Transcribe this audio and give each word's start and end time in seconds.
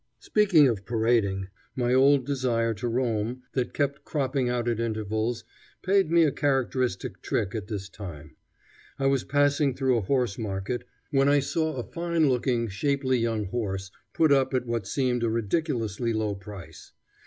Speaking 0.17 0.67
of 0.67 0.83
parading, 0.83 1.49
my 1.75 1.93
old 1.93 2.25
desire 2.25 2.73
to 2.73 2.87
roam, 2.87 3.43
that 3.53 3.71
kept 3.75 4.03
cropping 4.03 4.49
out 4.49 4.67
at 4.67 4.79
intervals, 4.79 5.43
paid 5.83 6.09
me 6.09 6.23
a 6.23 6.31
characteristic 6.31 7.21
trick 7.21 7.53
at 7.53 7.67
this 7.67 7.87
time. 7.87 8.35
I 8.97 9.05
was 9.05 9.23
passing 9.23 9.75
through 9.75 9.97
a 9.97 10.01
horse 10.01 10.39
market 10.39 10.85
when 11.11 11.29
I 11.29 11.39
saw 11.39 11.75
a 11.75 11.83
fine 11.83 12.29
looking, 12.29 12.67
shapely 12.67 13.19
young 13.19 13.45
horse 13.49 13.91
put 14.11 14.31
up 14.31 14.55
at 14.55 14.65
what 14.65 14.87
seemed 14.87 15.21
a 15.21 15.29
ridiculously 15.29 16.13
low 16.13 16.33
price. 16.33 16.93